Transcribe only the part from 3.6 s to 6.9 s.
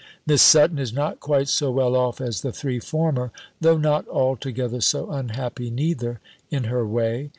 not altogether so unhappy neither, in her